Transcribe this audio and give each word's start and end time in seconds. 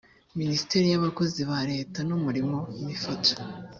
minisiteri 0.39 0.85
y 0.89 0.97
abakozi 0.99 1.41
ba 1.49 1.59
leta 1.71 1.99
n 2.07 2.11
umurimo 2.17 2.57
mifotra 2.85 3.39